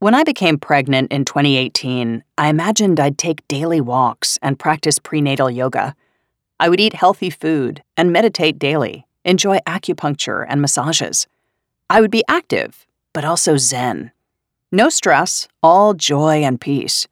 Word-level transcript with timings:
When 0.00 0.14
I 0.14 0.24
became 0.24 0.56
pregnant 0.56 1.12
in 1.12 1.26
2018, 1.26 2.24
I 2.38 2.48
imagined 2.48 2.98
I'd 2.98 3.18
take 3.18 3.46
daily 3.48 3.82
walks 3.82 4.38
and 4.40 4.58
practice 4.58 4.98
prenatal 4.98 5.50
yoga. 5.50 5.94
I 6.58 6.70
would 6.70 6.80
eat 6.80 6.94
healthy 6.94 7.28
food 7.28 7.82
and 7.98 8.10
meditate 8.10 8.58
daily, 8.58 9.06
enjoy 9.26 9.58
acupuncture 9.66 10.46
and 10.48 10.62
massages. 10.62 11.26
I 11.90 12.00
would 12.00 12.10
be 12.10 12.24
active, 12.28 12.86
but 13.12 13.26
also 13.26 13.58
zen. 13.58 14.10
No 14.72 14.88
stress, 14.88 15.48
all 15.62 15.92
joy 15.92 16.44
and 16.44 16.58
peace. 16.58 17.06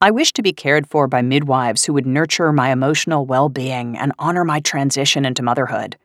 I 0.00 0.10
wished 0.10 0.34
to 0.36 0.42
be 0.42 0.54
cared 0.54 0.86
for 0.86 1.08
by 1.08 1.20
midwives 1.20 1.84
who 1.84 1.92
would 1.92 2.06
nurture 2.06 2.52
my 2.52 2.72
emotional 2.72 3.26
well 3.26 3.50
being 3.50 3.98
and 3.98 4.14
honor 4.18 4.44
my 4.44 4.60
transition 4.60 5.26
into 5.26 5.42
motherhood. 5.42 5.98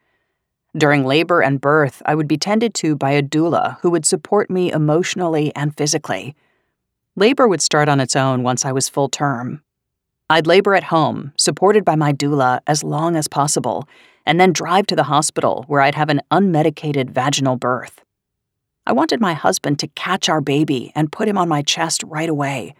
During 0.75 1.05
labor 1.05 1.41
and 1.41 1.61
birth, 1.61 2.01
I 2.05 2.15
would 2.15 2.27
be 2.27 2.37
tended 2.37 2.73
to 2.75 2.95
by 2.95 3.11
a 3.11 3.21
doula 3.21 3.77
who 3.81 3.91
would 3.91 4.05
support 4.05 4.49
me 4.49 4.71
emotionally 4.71 5.55
and 5.55 5.77
physically. 5.77 6.35
Labor 7.15 7.47
would 7.47 7.61
start 7.61 7.87
on 7.87 7.99
its 7.99 8.15
own 8.15 8.41
once 8.41 8.65
I 8.65 8.71
was 8.71 8.89
full 8.89 9.07
term. 9.07 9.61
I'd 10.31 10.47
labor 10.47 10.73
at 10.73 10.85
home, 10.85 11.31
supported 11.37 11.85
by 11.85 11.95
my 11.95 12.11
doula, 12.11 12.59
as 12.65 12.83
long 12.83 13.15
as 13.15 13.27
possible, 13.27 13.87
and 14.25 14.39
then 14.39 14.51
drive 14.51 14.87
to 14.87 14.95
the 14.95 15.03
hospital 15.03 15.63
where 15.67 15.81
I'd 15.81 15.93
have 15.93 16.09
an 16.09 16.21
unmedicated 16.31 17.11
vaginal 17.11 17.55
birth. 17.55 18.01
I 18.87 18.93
wanted 18.93 19.21
my 19.21 19.33
husband 19.33 19.77
to 19.79 19.87
catch 19.89 20.27
our 20.27 20.41
baby 20.41 20.91
and 20.95 21.11
put 21.11 21.27
him 21.27 21.37
on 21.37 21.47
my 21.47 21.61
chest 21.61 22.03
right 22.07 22.29
away. 22.29 22.73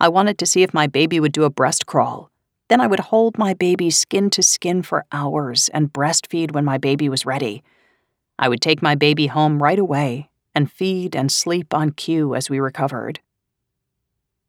I 0.00 0.08
wanted 0.08 0.38
to 0.38 0.46
see 0.46 0.62
if 0.62 0.72
my 0.72 0.86
baby 0.86 1.20
would 1.20 1.32
do 1.32 1.44
a 1.44 1.50
breast 1.50 1.84
crawl, 1.84 2.30
then 2.68 2.80
I 2.80 2.86
would 2.86 3.00
hold 3.00 3.38
my 3.38 3.54
baby 3.54 3.90
skin 3.90 4.30
to 4.30 4.42
skin 4.42 4.82
for 4.82 5.04
hours 5.10 5.68
and 5.70 5.92
breastfeed 5.92 6.52
when 6.52 6.64
my 6.64 6.78
baby 6.78 7.08
was 7.08 7.26
ready. 7.26 7.62
I 8.38 8.48
would 8.48 8.60
take 8.60 8.82
my 8.82 8.94
baby 8.94 9.26
home 9.26 9.62
right 9.62 9.78
away 9.78 10.30
and 10.54 10.70
feed 10.70 11.16
and 11.16 11.32
sleep 11.32 11.74
on 11.74 11.90
cue 11.92 12.34
as 12.34 12.50
we 12.50 12.60
recovered. 12.60 13.20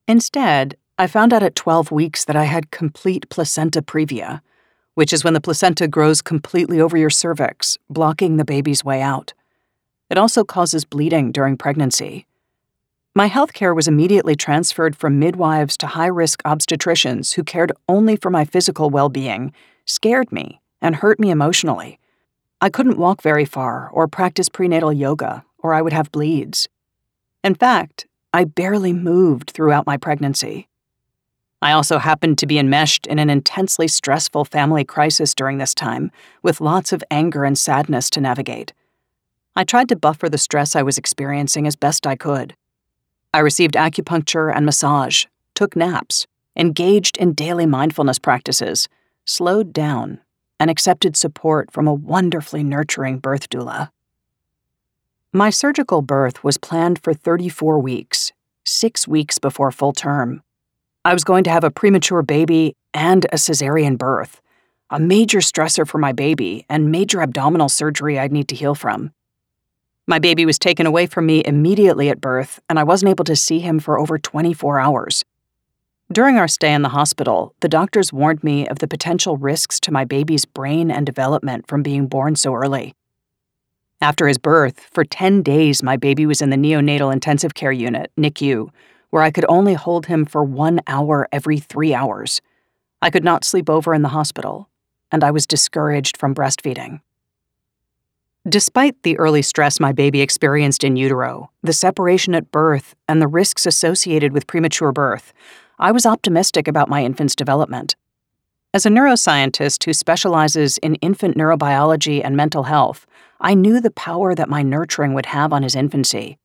Instead, 0.07 0.75
I 0.97 1.07
found 1.07 1.33
out 1.33 1.43
at 1.43 1.55
12 1.55 1.91
weeks 1.91 2.25
that 2.25 2.35
I 2.35 2.43
had 2.43 2.71
complete 2.71 3.29
placenta 3.29 3.81
previa, 3.81 4.41
which 4.95 5.13
is 5.13 5.23
when 5.23 5.33
the 5.33 5.41
placenta 5.41 5.87
grows 5.87 6.21
completely 6.21 6.81
over 6.81 6.97
your 6.97 7.09
cervix, 7.09 7.77
blocking 7.89 8.37
the 8.37 8.43
baby's 8.43 8.83
way 8.83 9.01
out. 9.01 9.33
It 10.09 10.17
also 10.17 10.43
causes 10.43 10.83
bleeding 10.83 11.31
during 11.31 11.55
pregnancy. 11.55 12.25
My 13.19 13.25
health 13.25 13.51
care 13.51 13.73
was 13.73 13.89
immediately 13.89 14.33
transferred 14.33 14.95
from 14.95 15.19
midwives 15.19 15.75
to 15.79 15.87
high 15.87 16.07
risk 16.07 16.41
obstetricians 16.43 17.33
who 17.33 17.43
cared 17.43 17.73
only 17.89 18.15
for 18.15 18.29
my 18.29 18.45
physical 18.45 18.89
well 18.89 19.09
being, 19.09 19.51
scared 19.83 20.31
me, 20.31 20.61
and 20.81 20.95
hurt 20.95 21.19
me 21.19 21.29
emotionally. 21.29 21.99
I 22.61 22.69
couldn't 22.69 22.97
walk 22.97 23.21
very 23.21 23.43
far 23.43 23.89
or 23.91 24.07
practice 24.07 24.47
prenatal 24.47 24.93
yoga, 24.93 25.43
or 25.57 25.73
I 25.73 25.81
would 25.81 25.91
have 25.91 26.13
bleeds. 26.13 26.69
In 27.43 27.55
fact, 27.55 28.07
I 28.33 28.45
barely 28.45 28.93
moved 28.93 29.51
throughout 29.51 29.85
my 29.85 29.97
pregnancy. 29.97 30.69
I 31.61 31.73
also 31.73 31.97
happened 31.97 32.37
to 32.37 32.47
be 32.47 32.57
enmeshed 32.57 33.05
in 33.05 33.19
an 33.19 33.29
intensely 33.29 33.89
stressful 33.89 34.45
family 34.45 34.85
crisis 34.85 35.35
during 35.35 35.57
this 35.57 35.73
time, 35.73 36.09
with 36.41 36.61
lots 36.61 36.93
of 36.93 37.03
anger 37.11 37.43
and 37.43 37.57
sadness 37.57 38.09
to 38.11 38.21
navigate. 38.21 38.71
I 39.57 39.65
tried 39.65 39.89
to 39.89 39.97
buffer 39.97 40.29
the 40.29 40.37
stress 40.37 40.73
I 40.73 40.83
was 40.83 40.97
experiencing 40.97 41.67
as 41.67 41.75
best 41.75 42.07
I 42.07 42.15
could. 42.15 42.55
I 43.33 43.39
received 43.39 43.75
acupuncture 43.75 44.53
and 44.53 44.65
massage, 44.65 45.25
took 45.53 45.75
naps, 45.75 46.25
engaged 46.55 47.17
in 47.17 47.33
daily 47.33 47.67
mindfulness 47.67 48.17
practices, 48.17 48.89
slowed 49.25 49.71
down, 49.71 50.19
and 50.59 50.69
accepted 50.69 51.15
support 51.15 51.71
from 51.71 51.87
a 51.87 51.93
wonderfully 51.93 52.63
nurturing 52.63 53.19
birth 53.19 53.49
doula. 53.49 53.89
My 55.31 55.51
surgical 55.51 56.01
birth 56.01 56.43
was 56.43 56.57
planned 56.57 57.03
for 57.03 57.13
34 57.13 57.79
weeks, 57.79 58.31
six 58.65 59.07
weeks 59.07 59.37
before 59.37 59.71
full 59.71 59.93
term. 59.93 60.41
I 61.05 61.13
was 61.13 61.23
going 61.23 61.43
to 61.43 61.51
have 61.51 61.63
a 61.63 61.71
premature 61.71 62.23
baby 62.23 62.75
and 62.95 63.25
a 63.25 63.35
cesarean 63.35 63.97
birth, 63.97 64.41
a 64.89 64.99
major 64.99 65.37
stressor 65.37 65.87
for 65.87 65.99
my 65.99 66.11
baby, 66.13 66.65
and 66.67 66.91
major 66.91 67.21
abdominal 67.21 67.69
surgery 67.69 68.17
I'd 68.17 68.31
need 68.31 68.47
to 68.47 68.55
heal 68.55 68.73
from. 68.73 69.13
My 70.09 70.17
baby 70.17 70.43
was 70.43 70.57
taken 70.57 70.87
away 70.87 71.05
from 71.05 71.27
me 71.27 71.43
immediately 71.45 72.09
at 72.09 72.19
birth, 72.19 72.59
and 72.67 72.79
I 72.79 72.83
wasn't 72.83 73.11
able 73.11 73.25
to 73.25 73.35
see 73.35 73.59
him 73.59 73.77
for 73.77 73.99
over 73.99 74.17
24 74.17 74.79
hours. 74.79 75.23
During 76.11 76.35
our 76.37 76.47
stay 76.47 76.73
in 76.73 76.81
the 76.81 76.89
hospital, 76.89 77.53
the 77.59 77.69
doctors 77.69 78.11
warned 78.11 78.43
me 78.43 78.67
of 78.67 78.79
the 78.79 78.87
potential 78.87 79.37
risks 79.37 79.79
to 79.81 79.91
my 79.91 80.05
baby's 80.05 80.45
brain 80.45 80.89
and 80.89 81.05
development 81.05 81.67
from 81.67 81.83
being 81.83 82.07
born 82.07 82.35
so 82.35 82.55
early. 82.55 82.95
After 84.01 84.27
his 84.27 84.39
birth, 84.39 84.79
for 84.91 85.05
10 85.05 85.43
days, 85.43 85.83
my 85.83 85.95
baby 85.95 86.25
was 86.25 86.41
in 86.41 86.49
the 86.49 86.57
neonatal 86.57 87.13
intensive 87.13 87.53
care 87.53 87.71
unit, 87.71 88.11
NICU, 88.17 88.71
where 89.11 89.21
I 89.21 89.29
could 89.29 89.45
only 89.47 89.75
hold 89.75 90.07
him 90.07 90.25
for 90.25 90.43
one 90.43 90.81
hour 90.87 91.27
every 91.31 91.59
three 91.59 91.93
hours. 91.93 92.41
I 92.99 93.11
could 93.11 93.23
not 93.23 93.45
sleep 93.45 93.69
over 93.69 93.93
in 93.93 94.01
the 94.01 94.09
hospital, 94.09 94.69
and 95.11 95.23
I 95.23 95.29
was 95.29 95.45
discouraged 95.45 96.17
from 96.17 96.33
breastfeeding. 96.33 97.01
Despite 98.49 99.03
the 99.03 99.15
early 99.19 99.43
stress 99.43 99.79
my 99.79 99.91
baby 99.91 100.21
experienced 100.21 100.83
in 100.83 100.95
utero, 100.95 101.51
the 101.61 101.71
separation 101.71 102.33
at 102.33 102.49
birth, 102.49 102.95
and 103.07 103.21
the 103.21 103.27
risks 103.27 103.67
associated 103.67 104.33
with 104.33 104.47
premature 104.47 104.91
birth, 104.91 105.33
I 105.77 105.91
was 105.91 106.07
optimistic 106.07 106.67
about 106.67 106.89
my 106.89 107.03
infant's 107.03 107.35
development. 107.35 107.95
As 108.73 108.87
a 108.87 108.89
neuroscientist 108.89 109.83
who 109.83 109.93
specializes 109.93 110.79
in 110.79 110.95
infant 110.95 111.37
neurobiology 111.37 112.23
and 112.25 112.35
mental 112.35 112.63
health, 112.63 113.05
I 113.39 113.53
knew 113.53 113.79
the 113.79 113.91
power 113.91 114.33
that 114.33 114.49
my 114.49 114.63
nurturing 114.63 115.13
would 115.13 115.27
have 115.27 115.53
on 115.53 115.61
his 115.61 115.75
infancy. 115.75 116.39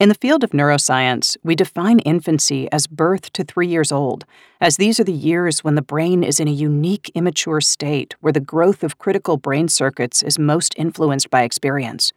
In 0.00 0.08
the 0.08 0.16
field 0.16 0.42
of 0.42 0.50
neuroscience, 0.50 1.36
we 1.44 1.54
define 1.54 2.00
infancy 2.00 2.68
as 2.72 2.88
birth 2.88 3.32
to 3.32 3.44
three 3.44 3.68
years 3.68 3.92
old, 3.92 4.24
as 4.60 4.76
these 4.76 4.98
are 4.98 5.04
the 5.04 5.12
years 5.12 5.62
when 5.62 5.76
the 5.76 5.82
brain 5.82 6.24
is 6.24 6.40
in 6.40 6.48
a 6.48 6.52
unique 6.52 7.12
immature 7.14 7.60
state 7.60 8.16
where 8.20 8.32
the 8.32 8.40
growth 8.40 8.82
of 8.82 8.98
critical 8.98 9.36
brain 9.36 9.68
circuits 9.68 10.20
is 10.20 10.36
most 10.36 10.74
influenced 10.76 11.30
by 11.30 11.42
experience. 11.42 12.12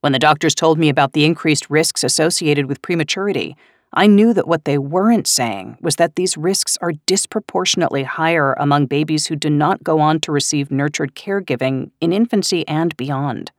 When 0.00 0.12
the 0.12 0.18
doctors 0.18 0.54
told 0.54 0.78
me 0.78 0.88
about 0.88 1.12
the 1.12 1.26
increased 1.26 1.68
risks 1.68 2.04
associated 2.04 2.66
with 2.66 2.80
prematurity, 2.80 3.54
I 3.92 4.06
knew 4.06 4.32
that 4.32 4.48
what 4.48 4.64
they 4.64 4.78
weren't 4.78 5.26
saying 5.26 5.76
was 5.82 5.96
that 5.96 6.16
these 6.16 6.38
risks 6.38 6.78
are 6.80 6.92
disproportionately 7.04 8.04
higher 8.04 8.54
among 8.54 8.86
babies 8.86 9.26
who 9.26 9.36
do 9.36 9.50
not 9.50 9.84
go 9.84 10.00
on 10.00 10.20
to 10.20 10.32
receive 10.32 10.70
nurtured 10.70 11.14
caregiving 11.14 11.90
in 12.00 12.14
infancy 12.14 12.66
and 12.66 12.96
beyond. 12.96 13.52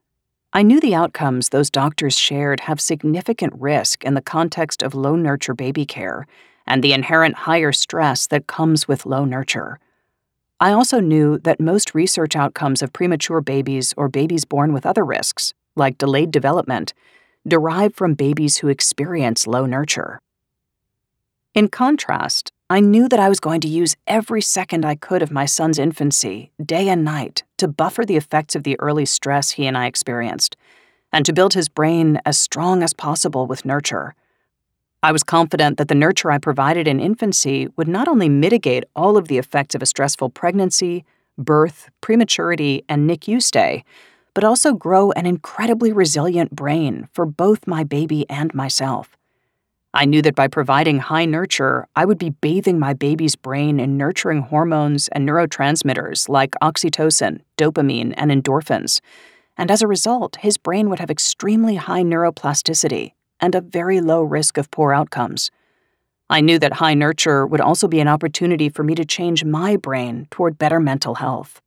I 0.56 0.64
knew 0.64 0.80
the 0.80 0.96
outcomes 0.96 1.50
those 1.50 1.70
doctors 1.70 2.18
shared 2.18 2.62
have 2.62 2.80
significant 2.80 3.52
risk 3.58 4.06
in 4.06 4.14
the 4.14 4.22
context 4.22 4.82
of 4.82 4.96
low 4.96 5.18
nurture 5.18 5.54
baby 5.54 5.86
care 5.86 6.28
and 6.66 6.82
the 6.82 6.94
inherent 6.94 7.36
higher 7.36 7.74
stress 7.74 8.26
that 8.28 8.48
comes 8.48 8.88
with 8.88 9.06
low 9.06 9.26
nurture. 9.26 9.82
I 10.62 10.72
also 10.72 11.02
knew 11.02 11.40
that 11.40 11.60
most 11.60 11.94
research 11.94 12.38
outcomes 12.38 12.82
of 12.82 12.94
premature 12.94 13.42
babies 13.42 13.94
or 13.98 14.08
babies 14.08 14.46
born 14.46 14.72
with 14.72 14.86
other 14.86 15.04
risks, 15.04 15.54
like 15.76 15.98
delayed 15.98 16.32
development, 16.32 16.94
derive 17.46 17.94
from 17.94 18.14
babies 18.14 18.60
who 18.60 18.70
experience 18.70 19.48
low 19.48 19.66
nurture. 19.66 20.22
In 21.54 21.68
contrast, 21.68 22.54
I 22.68 22.80
knew 22.80 23.08
that 23.09 23.20
I 23.20 23.30
was 23.30 23.40
going 23.40 23.62
to 23.62 23.68
use 23.68 23.96
every 24.08 24.42
second 24.42 24.86
I 24.86 24.96
could 24.96 25.22
of 25.22 25.30
my 25.30 25.46
son's 25.46 25.78
infancy, 25.78 26.52
day 26.59 26.90
and 26.90 27.06
night, 27.06 27.44
to 27.58 27.68
buffer 27.68 28.03
the 28.03 28.18
effects 28.18 28.56
of 28.56 28.64
the 28.64 28.76
early 28.80 29.06
stress 29.06 29.52
he 29.52 29.68
and 29.68 29.78
I 29.78 29.86
experienced, 29.86 30.58
and 31.14 31.24
to 31.28 31.34
build 31.34 31.54
his 31.54 31.70
brain 31.70 32.20
as 32.25 32.40
strong 32.40 32.81
as 32.81 32.92
possible 32.92 33.46
with 33.46 33.66
nurture. 33.66 34.16
I 35.04 35.12
was 35.12 35.22
confident 35.22 35.78
that 35.78 35.90
the 35.90 35.94
nurture 35.94 36.31
I 36.31 36.40
provided 36.40 36.88
in 36.88 37.00
infancy 37.00 37.68
would 37.78 37.88
not 37.88 38.08
only 38.08 38.30
mitigate 38.30 38.86
all 38.96 39.16
of 39.16 39.28
the 39.28 39.38
effects 39.38 39.75
of 39.75 39.84
a 39.84 39.86
stressful 39.86 40.31
pregnancy, 40.31 41.06
birth, 41.38 41.92
prematurity, 42.02 42.84
and 42.90 43.08
NICU 43.08 43.44
stay, 43.44 43.84
but 44.34 44.44
also 44.44 44.74
grow 44.74 45.12
an 45.12 45.28
incredibly 45.28 45.94
resilient 45.94 46.56
brain 46.56 47.09
for 47.14 47.28
both 47.28 47.68
my 47.68 47.84
baby 47.84 48.28
and 48.28 48.56
myself. 48.56 49.16
I 49.97 50.03
knew 50.03 50.21
that 50.24 50.36
by 50.36 50.50
providing 50.50 51.00
high 51.00 51.24
nurture, 51.24 51.88
I 51.95 52.03
would 52.03 52.18
be 52.18 52.31
bathing 52.31 52.77
my 52.77 52.92
baby's 52.92 53.38
brain 53.38 53.80
in 53.80 53.95
nurturing 53.95 54.42
hormones 54.42 55.07
and 55.07 55.25
neurotransmitters 55.25 56.27
like 56.27 56.51
oxytocin, 56.62 57.39
dopamine, 57.57 58.13
and 58.18 58.30
endorphins. 58.30 59.00
And 59.57 59.71
as 59.71 59.81
a 59.81 59.88
result, 59.88 60.36
his 60.42 60.57
brain 60.57 60.89
would 60.89 61.00
have 61.00 61.09
extremely 61.09 61.75
high 61.75 62.03
neuroplasticity 62.03 63.13
and 63.39 63.56
a 63.56 63.62
very 63.62 64.01
low 64.01 64.21
risk 64.21 64.57
of 64.57 64.69
poor 64.69 64.92
outcomes. 64.92 65.50
I 66.30 66.41
knew 66.41 66.59
that 66.59 66.74
high 66.74 66.94
nurture 66.94 67.48
would 67.48 67.62
also 67.62 67.88
be 67.88 68.01
an 68.01 68.09
opportunity 68.09 68.68
for 68.68 68.83
me 68.83 68.95
to 68.95 69.06
change 69.06 69.45
my 69.45 69.77
brain 69.77 70.27
toward 70.30 70.57
better 70.57 70.81
mental 70.81 71.15
health. 71.15 71.62